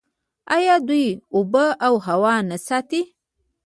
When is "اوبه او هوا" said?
1.35-2.33